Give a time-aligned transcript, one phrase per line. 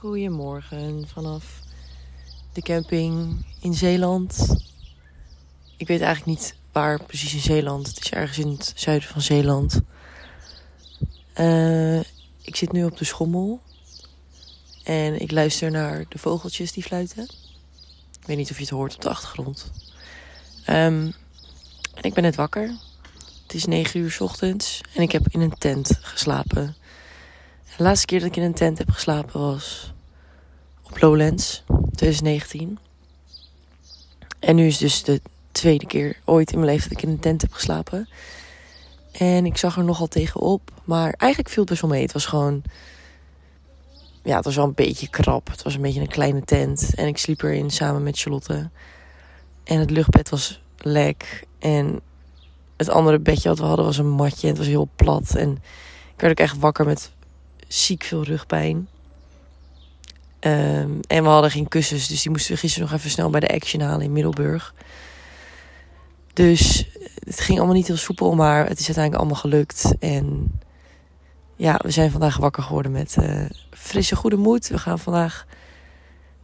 [0.00, 1.44] Goedemorgen vanaf
[2.52, 4.56] de camping in Zeeland.
[5.76, 7.86] Ik weet eigenlijk niet waar precies in Zeeland.
[7.86, 9.80] Het is ergens in het zuiden van Zeeland.
[11.36, 11.98] Uh,
[12.42, 13.60] ik zit nu op de schommel.
[14.84, 17.22] En ik luister naar de vogeltjes die fluiten.
[18.20, 19.70] Ik weet niet of je het hoort op de achtergrond.
[20.68, 21.14] Um,
[21.94, 22.76] en ik ben net wakker.
[23.42, 26.76] Het is 9 uur s ochtends en ik heb in een tent geslapen.
[27.76, 29.92] De laatste keer dat ik in een tent heb geslapen was
[30.82, 31.62] op Lowlands
[31.94, 32.78] 2019.
[34.38, 35.20] En nu is dus de
[35.52, 38.08] tweede keer ooit in mijn leven dat ik in een tent heb geslapen.
[39.12, 40.70] En ik zag er nogal tegenop.
[40.84, 42.02] Maar eigenlijk viel het best wel mee.
[42.02, 42.62] Het was gewoon.
[44.22, 45.50] Ja, het was wel een beetje krap.
[45.50, 46.94] Het was een beetje een kleine tent.
[46.94, 48.70] En ik sliep erin samen met Charlotte.
[49.64, 51.46] En het luchtbed was lek.
[51.58, 52.00] En
[52.76, 54.48] het andere bedje wat we hadden was een matje.
[54.48, 55.34] Het was heel plat.
[55.34, 55.50] En
[56.14, 57.10] ik werd ook echt wakker met
[57.72, 58.88] ziek veel rugpijn.
[60.40, 63.40] Um, en we hadden geen kussens, dus die moesten we gisteren nog even snel bij
[63.40, 64.74] de Action halen in Middelburg.
[66.32, 66.86] Dus
[67.24, 69.94] het ging allemaal niet heel soepel, maar het is uiteindelijk allemaal gelukt.
[69.98, 70.52] En
[71.56, 74.68] ja, we zijn vandaag wakker geworden met uh, frisse goede moed.
[74.68, 75.46] We gaan vandaag,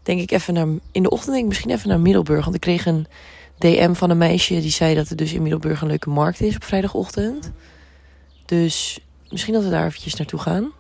[0.03, 2.45] denk ik, even naar, in de ochtend denk ik misschien even naar Middelburg.
[2.45, 3.07] Want ik kreeg een
[3.59, 6.55] DM van een meisje die zei dat er dus in Middelburg een leuke markt is
[6.57, 7.51] op vrijdagochtend.
[8.45, 9.01] Dus
[9.31, 10.73] misschien dat we daar eventjes naartoe gaan.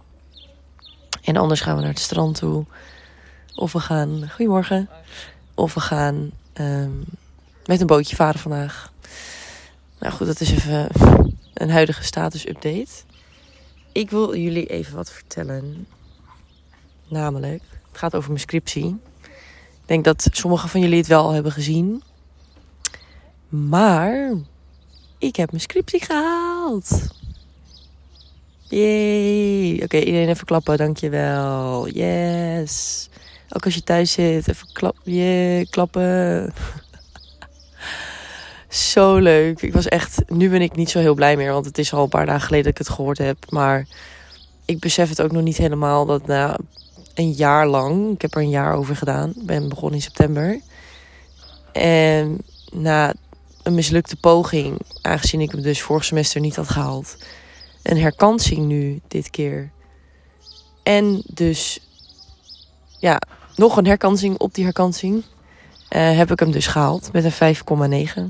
[1.26, 2.64] En anders gaan we naar het strand toe.
[3.54, 4.30] Of we gaan.
[4.30, 4.88] Goedemorgen.
[5.54, 7.04] Of we gaan um,
[7.64, 8.92] met een bootje varen vandaag.
[9.98, 10.88] Nou goed, dat is even
[11.54, 12.88] een huidige status-update.
[13.92, 15.86] Ik wil jullie even wat vertellen.
[17.08, 18.86] Namelijk, het gaat over mijn scriptie.
[19.22, 22.02] Ik denk dat sommigen van jullie het wel hebben gezien.
[23.48, 24.32] Maar
[25.18, 27.08] ik heb mijn scriptie gehaald.
[28.68, 29.80] Yay.
[29.82, 31.88] Oké, iedereen even klappen, dankjewel.
[31.88, 33.08] Yes.
[33.50, 34.96] Ook als je thuis zit, even klap,
[35.70, 36.52] klappen.
[38.68, 39.62] zo leuk.
[39.62, 42.02] Ik was echt, nu ben ik niet zo heel blij meer, want het is al
[42.02, 43.36] een paar dagen geleden dat ik het gehoord heb.
[43.48, 43.86] Maar
[44.64, 46.58] ik besef het ook nog niet helemaal dat na
[47.14, 50.60] een jaar lang, ik heb er een jaar over gedaan, ben begonnen in september.
[51.72, 52.38] En
[52.72, 53.14] na
[53.62, 57.16] een mislukte poging, aangezien ik hem dus vorig semester niet had gehaald,
[57.90, 59.70] een herkansing nu dit keer.
[60.82, 61.80] En dus
[62.98, 63.20] ja,
[63.56, 65.24] nog een herkansing op die herkansing.
[65.90, 68.22] Uh, heb ik hem dus gehaald met een 5,9.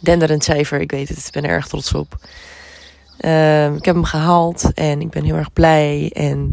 [0.00, 2.16] Denderend cijfer, ik weet het, ik ben er erg trots op.
[3.20, 6.10] Uh, ik heb hem gehaald en ik ben heel erg blij.
[6.14, 6.52] En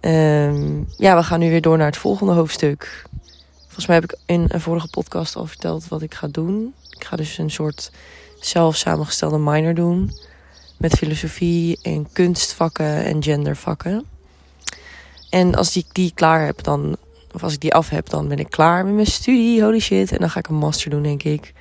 [0.00, 3.04] uh, ja, we gaan nu weer door naar het volgende hoofdstuk.
[3.62, 6.74] Volgens mij heb ik in een vorige podcast al verteld wat ik ga doen.
[6.90, 7.90] Ik ga dus een soort
[8.40, 10.10] zelf samengestelde minor doen.
[10.80, 14.04] Met filosofie en kunstvakken en gendervakken.
[15.30, 16.96] En als ik die klaar heb, dan,
[17.32, 19.62] of als ik die af heb, dan ben ik klaar met mijn studie.
[19.62, 20.12] Holy shit.
[20.12, 21.52] En dan ga ik een master doen, denk ik.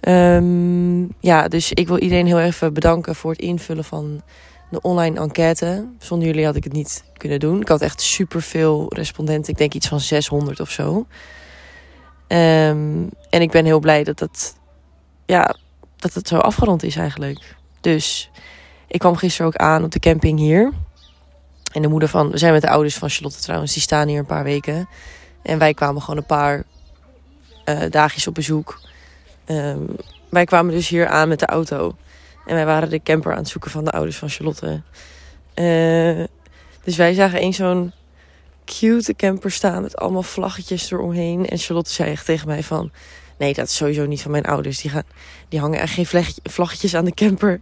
[0.00, 4.22] Um, ja, dus ik wil iedereen heel even bedanken voor het invullen van
[4.70, 5.86] de online enquête.
[5.98, 7.60] Zonder jullie had ik het niet kunnen doen.
[7.60, 9.52] Ik had echt superveel respondenten.
[9.52, 11.06] Ik denk iets van 600 of zo.
[12.28, 14.56] Um, en ik ben heel blij dat dat,
[15.26, 15.56] ja,
[15.96, 17.56] dat het zo afgerond is eigenlijk.
[17.84, 18.30] Dus
[18.86, 20.72] ik kwam gisteren ook aan op de camping hier.
[21.72, 24.18] En de moeder van, we zijn met de ouders van Charlotte trouwens, die staan hier
[24.18, 24.88] een paar weken.
[25.42, 26.64] En wij kwamen gewoon een paar
[27.64, 28.80] uh, dagjes op bezoek.
[29.46, 29.96] Um,
[30.28, 31.96] wij kwamen dus hier aan met de auto.
[32.46, 34.82] En wij waren de camper aan het zoeken van de ouders van Charlotte.
[35.54, 36.24] Uh,
[36.84, 37.92] dus wij zagen een zo'n
[38.64, 41.46] cute camper staan met allemaal vlaggetjes eromheen.
[41.46, 42.90] En Charlotte zei echt tegen mij van...
[43.38, 44.80] Nee, dat is sowieso niet van mijn ouders.
[44.80, 45.02] Die, gaan,
[45.48, 47.60] die hangen echt geen vlaggetjes aan de camper.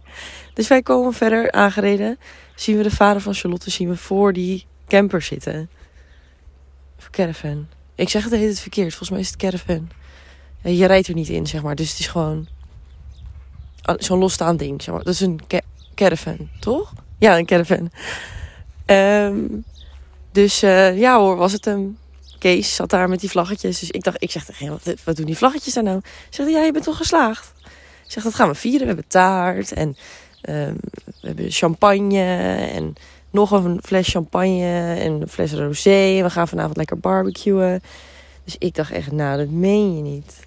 [0.53, 2.19] Dus wij komen verder aangereden.
[2.55, 5.69] Zien we de vader van Charlotte zien we voor die camper zitten.
[6.97, 7.67] Of caravan.
[7.95, 8.89] Ik zeg het heet het verkeerd.
[8.89, 9.89] Volgens mij is het caravan.
[10.61, 11.75] Je rijdt er niet in, zeg maar.
[11.75, 12.47] Dus het is gewoon
[13.97, 15.03] zo'n losstaand ding, zeg maar.
[15.03, 15.61] Dat is een ca
[15.95, 16.93] caravan, toch?
[17.17, 17.91] Ja, een caravan.
[18.85, 19.63] Um,
[20.31, 21.97] dus uh, ja hoor, was het hem.
[22.43, 23.79] Kees zat daar met die vlaggetjes.
[23.79, 26.01] Dus ik dacht, ik zeg tegen wat, wat doen die vlaggetjes daar nou?
[26.29, 27.53] Zegt ja, je bent toch geslaagd?
[28.05, 28.79] Ik zeg, dat gaan we vieren.
[28.79, 29.87] We hebben taart en
[30.49, 30.77] um,
[31.21, 32.23] we hebben champagne
[32.73, 32.95] en
[33.29, 36.21] nog een fles champagne en een fles rosé.
[36.21, 37.81] We gaan vanavond lekker barbecuen.
[38.43, 40.39] Dus ik dacht echt, nou, dat meen je niet.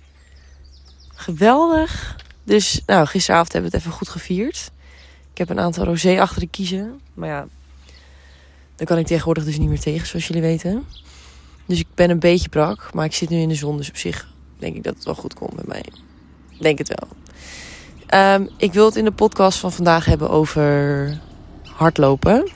[1.15, 2.17] Geweldig.
[2.45, 4.71] Dus nou, gisteravond hebben we het even goed gevierd.
[5.33, 7.01] Ik heb een aantal rosé achter de kiezen.
[7.15, 7.47] Maar ja,
[8.77, 10.87] daar kan ik tegenwoordig dus niet meer tegen, zoals jullie weten.
[11.67, 13.77] Dus ik ben een beetje brak, maar ik zit nu in de zon.
[13.77, 14.29] Dus op zich
[14.59, 15.85] denk ik dat het wel goed komt met mij.
[16.61, 17.09] Denk het wel.
[18.35, 21.21] Um, ik wil het in de podcast van vandaag hebben over
[21.63, 22.49] hardlopen.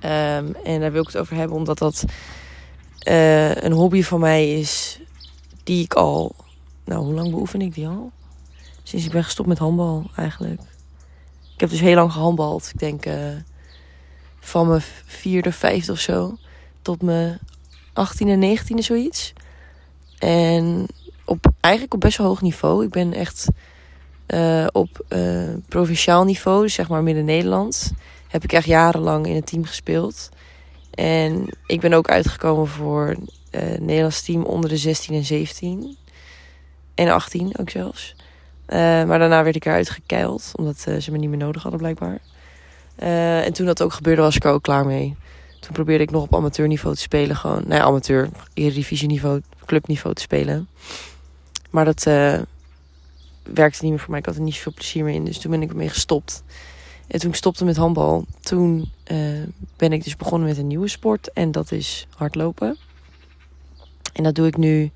[0.00, 2.04] Ehm, en daar wil ik het over hebben, omdat dat
[2.98, 5.00] eh, een hobby van mij is
[5.62, 6.34] die ik al.
[6.84, 8.12] Nou, hoe lang beoefen ik die al?
[8.82, 10.60] Sinds ik ben gestopt met handbal eigenlijk.
[11.54, 12.70] Ik heb dus heel lang gehandbald.
[12.72, 13.14] Ik denk uh,
[14.40, 16.36] van mijn vierde, vijfde of zo.
[16.82, 17.38] Tot mijn
[17.94, 19.32] achttiende, negentiende zoiets.
[20.18, 20.86] En
[21.24, 22.84] op, eigenlijk op best wel hoog niveau.
[22.84, 23.48] Ik ben echt
[24.26, 27.92] uh, op uh, provinciaal niveau, dus zeg maar midden-Nederland,
[28.28, 30.28] heb ik echt jarenlang in het team gespeeld.
[30.90, 33.16] En ik ben ook uitgekomen voor uh,
[33.60, 35.96] het Nederlands team onder de 16 en 17.
[36.94, 38.14] En 18 ook zelfs.
[38.66, 42.18] maar daarna werd ik eruit gekeild, omdat ze me niet meer nodig hadden blijkbaar.
[43.44, 45.16] en toen dat ook gebeurde, was ik er ook klaar mee.
[45.64, 47.36] Toen probeerde ik nog op amateurniveau te spelen.
[47.36, 50.68] Gewoon, nou amateur, niveau, clubniveau te spelen.
[51.70, 52.38] Maar dat uh,
[53.42, 54.18] werkte niet meer voor mij.
[54.18, 55.24] Ik had er niet zoveel plezier meer in.
[55.24, 56.42] Dus toen ben ik ermee gestopt.
[57.06, 59.42] En toen ik stopte met handbal, toen uh,
[59.76, 61.32] ben ik dus begonnen met een nieuwe sport.
[61.32, 62.76] En dat is hardlopen.
[64.12, 64.90] En dat doe ik nu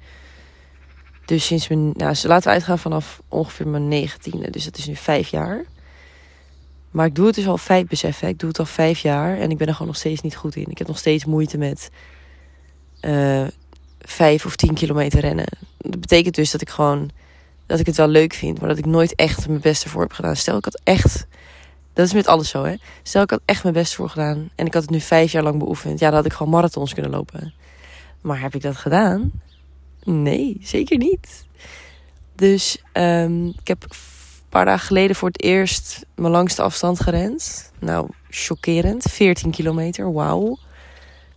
[1.25, 1.93] dus sinds mijn...
[1.97, 4.51] Nou, laten we uitgaan vanaf ongeveer mijn negentiende.
[4.51, 5.65] Dus dat is nu vijf jaar.
[6.99, 9.51] Maar ik doe het dus al vijf, besef Ik doe het al vijf jaar en
[9.51, 10.71] ik ben er gewoon nog steeds niet goed in.
[10.71, 11.91] Ik heb nog steeds moeite met
[13.01, 13.47] uh,
[14.01, 15.47] vijf of tien kilometer rennen.
[15.77, 17.11] Dat betekent dus dat ik gewoon
[17.67, 20.13] dat ik het wel leuk vind, maar dat ik nooit echt mijn best ervoor heb
[20.13, 20.37] gedaan.
[20.37, 21.27] Stel, ik had echt.
[21.93, 22.75] Dat is met alles zo, hè?
[23.03, 25.43] Stel, ik had echt mijn best voor gedaan en ik had het nu vijf jaar
[25.43, 25.99] lang beoefend.
[25.99, 27.55] Ja, dan had ik gewoon marathons kunnen lopen.
[28.21, 29.33] Maar heb ik dat gedaan?
[30.05, 31.47] Nee, zeker niet.
[32.35, 33.87] Dus um, ik heb
[34.49, 37.73] paar dagen geleden voor het eerst mijn langste afstand gerend.
[37.79, 39.03] Nou, chockerend.
[39.03, 40.59] 14 kilometer, wauw.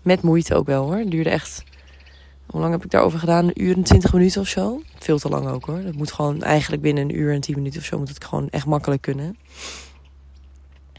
[0.02, 0.98] Met moeite ook wel hoor.
[0.98, 1.63] Het duurde echt
[2.52, 3.48] hoe lang heb ik daarover gedaan?
[3.48, 4.81] Een uur en twintig minuten of zo.
[5.00, 5.81] Veel te lang ook hoor.
[5.81, 8.50] Dat moet gewoon eigenlijk binnen een uur en tien minuten of zo moet het gewoon
[8.50, 9.38] echt makkelijk kunnen.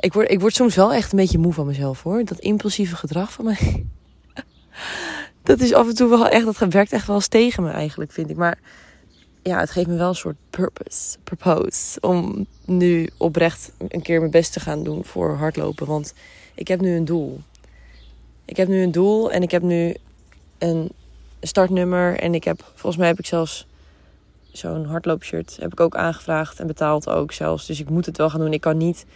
[0.00, 2.24] Ik word, ik word soms wel echt een beetje moe van mezelf hoor.
[2.24, 3.86] Dat impulsieve gedrag van mij.
[5.42, 8.12] dat is af en toe wel echt, dat werkt echt wel eens tegen me eigenlijk,
[8.12, 8.36] vind ik.
[8.36, 8.58] Maar
[9.42, 12.00] ja, het geeft me wel een soort purpose, purpose.
[12.00, 15.86] Om nu oprecht een keer mijn best te gaan doen voor hardlopen.
[15.86, 16.14] Want
[16.54, 17.40] ik heb nu een doel.
[18.44, 19.94] Ik heb nu een doel en ik heb nu
[20.58, 20.90] een
[21.40, 22.18] startnummer.
[22.18, 23.66] En ik heb, volgens mij heb ik zelfs
[24.52, 25.56] zo'n hardloopshirt.
[25.60, 27.66] Heb ik ook aangevraagd en betaald ook zelfs.
[27.66, 28.52] Dus ik moet het wel gaan doen.
[28.52, 29.06] Ik kan niet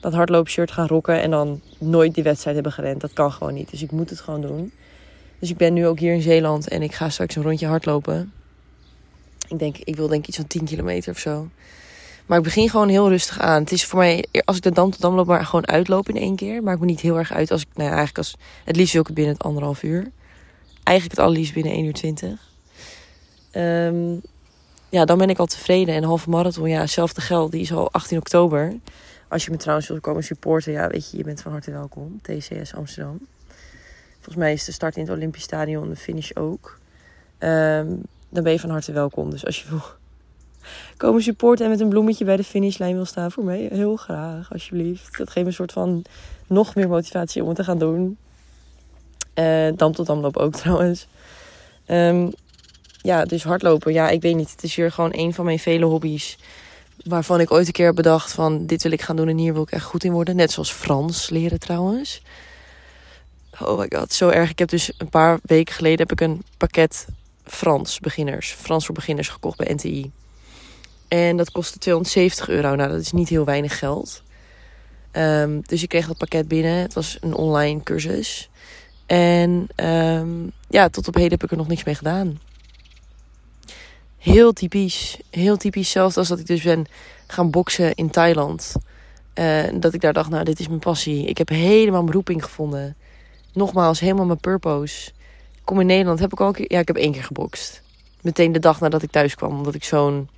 [0.00, 3.00] dat hardloopshirt gaan rocken en dan nooit die wedstrijd hebben gerend.
[3.00, 3.70] Dat kan gewoon niet.
[3.70, 4.72] Dus ik moet het gewoon doen.
[5.38, 8.32] Dus ik ben nu ook hier in Zeeland en ik ga straks een rondje hardlopen.
[9.48, 11.48] Ik denk, ik wil denk iets van 10 kilometer of zo.
[12.26, 13.60] Maar ik begin gewoon heel rustig aan.
[13.60, 16.22] Het is voor mij, als ik de dam tot dam loop, maar gewoon uitlopen in
[16.22, 16.62] één keer.
[16.62, 19.06] Maakt me niet heel erg uit als ik, nou eigenlijk als, het liefst wil ik
[19.06, 20.10] het binnen het anderhalf uur.
[20.88, 22.30] Eigenlijk het allerliefst binnen 1 uur 20.
[23.52, 24.20] Um,
[24.88, 25.94] ja, dan ben ik al tevreden.
[25.94, 28.74] En halve marathon, ja, hetzelfde geld, die is al 18 oktober.
[29.28, 32.20] Als je me trouwens wilt komen supporten, ja, weet je, je bent van harte welkom.
[32.22, 33.18] TCS Amsterdam.
[34.14, 36.78] Volgens mij is de start in het Olympisch Stadion de finish ook.
[37.38, 37.88] Ehm,
[38.28, 39.30] dan ben je van harte welkom.
[39.30, 39.82] Dus als je wil
[40.96, 44.52] komen supporten en met een bloemetje bij de finishlijn wil staan, voor mij heel graag,
[44.52, 45.18] alsjeblieft.
[45.18, 46.04] Dat geeft me een soort van
[46.46, 48.18] nog meer motivatie om het te gaan doen.
[49.38, 51.06] Uh, dam tot damloop ook trouwens.
[51.86, 52.32] Um,
[53.02, 53.92] ja, dus hardlopen.
[53.92, 54.50] Ja, ik weet niet.
[54.50, 56.38] Het is hier gewoon een van mijn vele hobby's
[57.04, 59.52] waarvan ik ooit een keer heb bedacht van dit wil ik gaan doen en hier
[59.52, 60.36] wil ik echt goed in worden.
[60.36, 62.22] Net zoals Frans leren trouwens.
[63.60, 64.50] Oh my god, zo erg.
[64.50, 67.06] Ik heb dus een paar weken geleden heb ik een pakket
[67.44, 70.10] Frans beginners, Frans voor beginners gekocht bij NTI.
[71.08, 72.74] En dat kostte 270 euro.
[72.74, 74.22] Nou, dat is niet heel weinig geld.
[75.10, 76.74] Ehm, dus ik kreeg dat pakket binnen.
[76.74, 78.48] Het was een online cursus.
[79.08, 80.28] En ehm,
[80.68, 82.40] ja, tot op heden heb ik er nog niks mee gedaan.
[84.18, 85.18] Heel typisch.
[85.30, 85.90] Heel typisch.
[85.90, 86.86] Zelfs als dat ik dus ben
[87.26, 88.74] gaan boksen in Thailand.
[89.34, 91.26] Uh, dat ik daar dacht, nou, dit is mijn passie.
[91.26, 92.96] Ik heb helemaal mijn roeping gevonden.
[93.52, 95.10] Nogmaals, helemaal mijn purpose.
[95.54, 96.72] Ik kom in Nederland, heb ik al een keer...
[96.72, 97.82] Ja, ik heb één keer gebokst.
[98.20, 99.56] Meteen de dag nadat ik thuis kwam.
[99.56, 100.28] Omdat ik zo'n...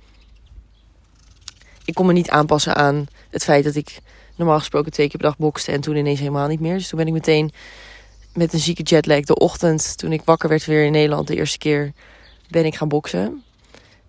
[1.85, 3.99] Ik kon me niet aanpassen aan het feit dat ik
[4.35, 5.71] normaal gesproken twee keer per dag bokste.
[5.71, 6.77] En toen ineens helemaal niet meer.
[6.77, 7.51] Dus toen ben ik meteen
[8.33, 9.97] met een zieke jetlag de ochtend...
[9.97, 11.91] Toen ik wakker werd weer in Nederland de eerste keer...
[12.49, 13.43] Ben ik gaan boksen.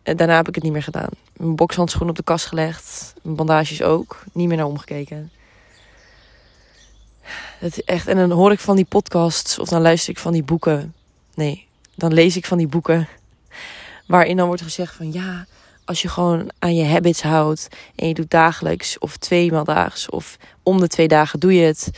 [0.02, 1.10] En daarna heb ik het niet meer gedaan.
[1.36, 3.14] Mijn bokshandschoen op de kast gelegd.
[3.22, 4.24] Mijn bandages ook.
[4.32, 5.30] Niet meer naar omgekeken.
[7.58, 10.32] Het is echt, en dan hoor ik van die podcasts of dan luister ik van
[10.32, 10.94] die boeken.
[11.34, 13.08] Nee, dan lees ik van die boeken.
[14.06, 15.46] Waarin dan wordt gezegd van ja,
[15.84, 17.68] als je gewoon aan je habits houdt.
[17.94, 21.90] En je doet dagelijks of tweemaal daags of om de twee dagen doe je het.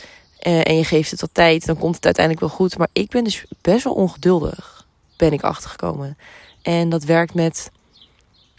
[0.45, 2.77] Eh, en je geeft het wat tijd, dan komt het uiteindelijk wel goed.
[2.77, 4.85] Maar ik ben dus best wel ongeduldig,
[5.17, 6.17] ben ik achtergekomen.
[6.61, 7.71] En dat werkt met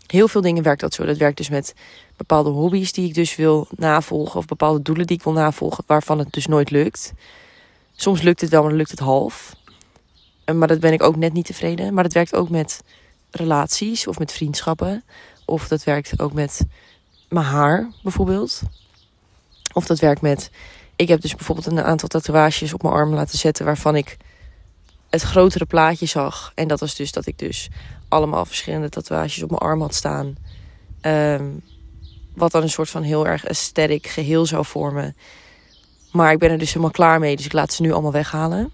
[0.07, 1.05] heel veel dingen werkt dat zo.
[1.05, 1.75] Dat werkt dus met
[2.17, 4.39] bepaalde hobby's die ik dus wil navolgen.
[4.39, 7.13] Of bepaalde doelen die ik wil navolgen, waarvan het dus nooit lukt.
[7.95, 9.57] Soms lukt het wel, maar dan lukt het half.
[10.55, 11.95] Maar dat ben ik ook net niet tevreden.
[11.95, 12.83] Maar dat werkt ook met
[13.31, 15.05] relaties of met vriendschappen.
[15.45, 16.61] Of dat werkt ook met
[17.29, 18.63] mijn haar bijvoorbeeld.
[19.73, 20.51] Of dat werkt met.
[20.97, 24.17] Ik heb dus bijvoorbeeld een aantal tatoeages op mijn arm laten zetten waarvan ik
[25.11, 26.53] het grotere plaatje zag.
[26.55, 27.69] En dat was dus dat ik dus
[28.09, 30.37] allemaal verschillende tatoeages op mijn arm had staan.
[31.01, 31.45] Ehm,
[32.35, 35.17] wat dan een soort van heel erg aesthetic geheel zou vormen.
[36.13, 38.71] Maar ik ben er dus helemaal klaar mee, dus ik laat ze nu allemaal weghalen.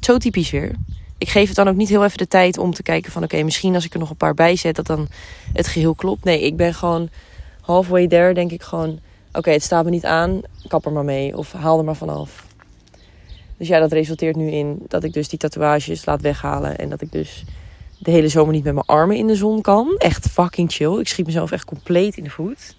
[0.00, 0.74] Zo typisch weer.
[1.18, 3.22] Ik geef het dan ook niet heel even de tijd om te kijken van...
[3.22, 5.08] oké, misschien als ik er nog een paar bij zet, dat dan
[5.52, 6.24] het geheel klopt.
[6.24, 7.08] Nee, ik ben gewoon
[7.60, 9.00] halfway there, denk ik gewoon...
[9.32, 12.46] oké, het staat me niet aan, kap er maar mee of haal er maar vanaf.
[13.56, 16.78] Dus ja, dat resulteert nu in dat ik dus die tatoeages laat weghalen...
[16.78, 17.44] en dat ik dus
[17.98, 19.94] de hele zomer niet met mijn armen in de zon kan.
[19.98, 20.98] Echt fucking chill.
[20.98, 22.76] Ik schiet mezelf echt compleet in de voet.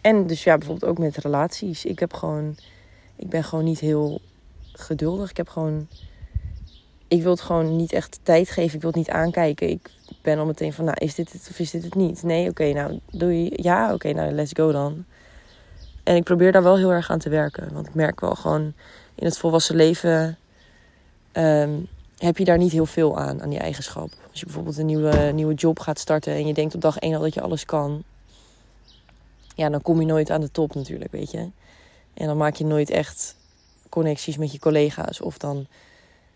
[0.00, 1.84] En dus ja, bijvoorbeeld ook met relaties.
[1.84, 2.56] Ik heb gewoon,
[3.16, 4.20] ik ben gewoon niet heel
[4.72, 5.30] geduldig.
[5.30, 5.88] Ik heb gewoon,
[7.08, 8.74] ik wil het gewoon niet echt tijd geven.
[8.74, 9.68] Ik wil het niet aankijken.
[9.68, 9.90] Ik
[10.22, 12.22] ben al meteen van, nou, is dit het of is dit het niet?
[12.22, 15.04] Nee, oké, nou, doe je, ja, oké, nou, let's go dan.
[16.02, 17.72] En ik probeer daar wel heel erg aan te werken.
[17.72, 18.72] Want ik merk wel gewoon
[19.14, 20.38] in het volwassen leven...
[21.32, 21.70] Ehm,
[22.18, 24.10] heb je daar niet heel veel aan, aan die eigenschap.
[24.30, 27.14] Als je bijvoorbeeld een nieuwe, nieuwe job gaat starten en je denkt op dag één
[27.14, 28.02] al dat je alles kan.
[29.54, 31.48] Ja, dan kom je nooit aan de top natuurlijk, weet je.
[32.14, 33.36] En dan maak je nooit echt
[33.88, 35.20] connecties met je collega's.
[35.20, 35.66] Of dan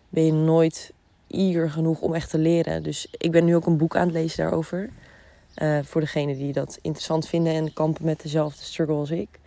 [0.09, 0.93] ben je nooit
[1.27, 2.83] eager genoeg om echt te leren.
[2.83, 4.89] Dus ik ben nu ook een boek aan het lezen daarover.
[5.55, 9.39] Uh, voor degenen die dat interessant vinden en kampen met dezelfde struggle als ik.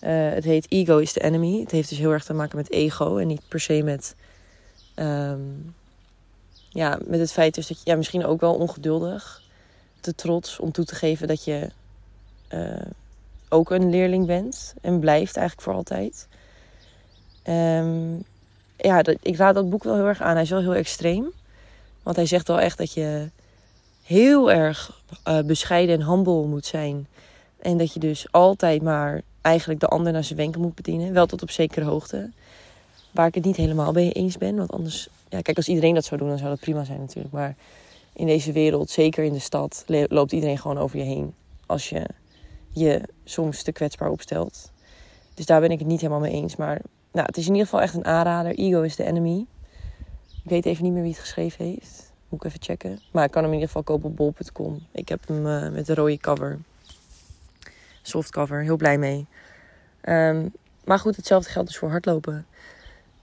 [0.00, 1.60] Uh, het heet Ego is the Enemy.
[1.60, 4.14] Het heeft dus heel erg te maken met ego en niet per se met
[4.96, 5.74] Um,
[6.68, 9.42] ja, met het feit dus dat je ja, misschien ook wel ongeduldig,
[10.00, 11.70] te trots om toe te geven dat je
[12.50, 12.86] uh,
[13.48, 16.28] ook een leerling bent en blijft eigenlijk voor altijd.
[17.48, 18.24] Um,
[18.76, 20.32] ja, dat, ik raad dat boek wel heel erg aan.
[20.32, 21.32] Hij is wel heel extreem.
[22.02, 23.30] Want hij zegt wel echt dat je
[24.02, 27.06] heel erg uh, bescheiden en humble moet zijn.
[27.58, 31.12] En dat je dus altijd maar eigenlijk de ander naar zijn wenken moet bedienen.
[31.12, 32.30] Wel tot op zekere hoogte.
[33.10, 34.56] Waar ik het niet helemaal mee eens ben.
[34.56, 37.34] Want anders, ja, kijk, als iedereen dat zou doen, dan zou dat prima zijn natuurlijk.
[37.34, 37.56] Maar
[38.12, 41.34] in deze wereld, zeker in de stad, loopt iedereen gewoon over je heen.
[41.66, 42.06] Als je
[42.68, 44.70] je soms te kwetsbaar opstelt.
[45.34, 46.56] Dus daar ben ik het niet helemaal mee eens.
[46.56, 46.80] Maar
[47.12, 48.54] nou, het is in ieder geval echt een aanrader.
[48.54, 49.46] Ego is the enemy.
[50.44, 52.12] Ik weet even niet meer wie het geschreven heeft.
[52.28, 53.00] Moet ik even checken.
[53.10, 54.86] Maar ik kan hem in ieder geval kopen op bol.com.
[54.92, 56.58] Ik heb hem uh, met de rode cover.
[58.06, 58.62] Soft cover.
[58.62, 59.26] Heel blij mee.
[60.08, 60.52] Um,
[60.84, 62.46] maar goed, hetzelfde geldt dus voor hardlopen.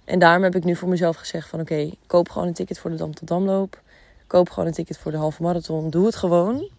[0.05, 2.89] En daarom heb ik nu voor mezelf gezegd van oké, koop gewoon een ticket voor
[2.89, 3.81] de Dam tot Damloop.
[4.27, 5.89] Koop gewoon een ticket voor de halve marathon.
[5.89, 6.69] Doe het gewoon.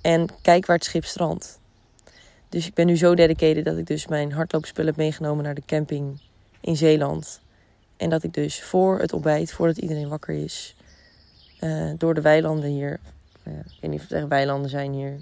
[0.00, 1.58] En kijk waar het schip strandt.
[2.48, 5.62] Dus ik ben nu zo dedicated dat ik dus mijn hardloopspullen heb meegenomen naar de
[5.66, 6.20] camping
[6.60, 7.40] in Zeeland.
[7.96, 10.76] En dat ik dus voor het ontbijt, voordat iedereen wakker is,
[11.60, 13.00] uh, door de weilanden hier,
[13.42, 15.18] uh, ik weet niet of het echt weilanden zijn hier,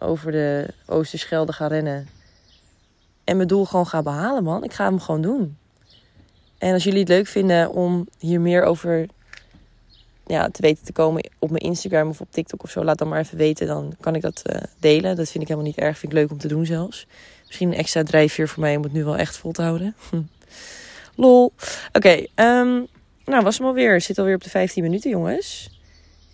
[0.00, 2.08] over de Oosterschelde ga rennen.
[3.24, 4.64] En mijn doel gewoon ga behalen, man.
[4.64, 5.56] Ik ga hem gewoon doen.
[6.58, 9.06] En als jullie het leuk vinden om hier meer over
[10.26, 13.08] ja, te weten te komen op mijn Instagram of op TikTok of zo, laat dan
[13.08, 13.66] maar even weten.
[13.66, 15.16] Dan kan ik dat uh, delen.
[15.16, 15.98] Dat vind ik helemaal niet erg.
[15.98, 17.06] Vind ik leuk om te doen zelfs.
[17.46, 19.94] Misschien een extra drijfveer voor mij om het nu wel echt vol te houden.
[21.14, 21.52] Lol.
[21.92, 22.86] Oké, um,
[23.24, 24.00] nou was hem alweer.
[24.00, 25.79] Zit alweer op de 15 minuten, jongens.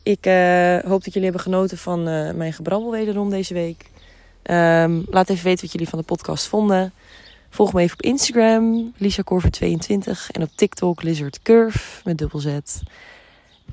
[0.07, 3.91] Ik uh, hoop dat jullie hebben genoten van uh, mijn gebrabbel wederom deze week.
[4.51, 6.93] Um, laat even weten wat jullie van de podcast vonden.
[7.51, 12.39] Volg me even op Instagram, Lisa Corver 22 en op TikTok Lizard Curve met dubbel
[12.39, 12.59] Z.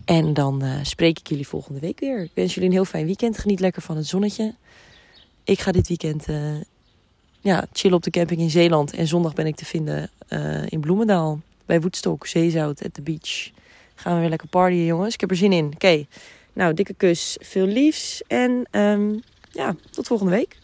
[0.06, 2.24] En dan uh, spreek ik jullie volgende week weer.
[2.24, 3.38] Ik wens jullie een heel fijn weekend.
[3.38, 4.54] Geniet lekker van het zonnetje.
[5.44, 6.26] Ik ga dit weekend
[7.42, 8.94] ja, chillen op de camping in Zeeland.
[8.94, 10.10] En zondag ben ik te vinden
[10.68, 11.40] in Bloemendaal.
[11.66, 13.52] Bij Woodstock, Zeezout, at the beach.
[14.04, 15.14] Gaan we weer lekker partyen, jongens.
[15.14, 15.72] Ik heb er zin in.
[15.74, 16.06] Oké,
[16.54, 17.38] nou, dikke kus.
[17.42, 18.22] Veel liefs.
[18.28, 20.58] En um, ja, tot volgende week.